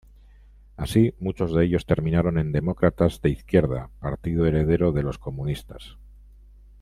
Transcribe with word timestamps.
Así, 0.77 1.13
muchos 1.19 1.53
de 1.53 1.63
ellos 1.63 1.85
terminaron 1.85 2.39
en 2.39 2.51
Demócratas 2.51 3.21
de 3.21 3.29
Izquierda, 3.29 3.91
partido 3.99 4.47
heredero 4.47 4.91
de 4.93 5.03
los 5.03 5.19
comunistas. 5.19 5.95